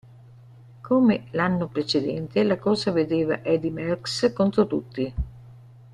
[0.81, 5.13] Come l'anno precedente la corsa vedeva Eddy Merckx contro tutti.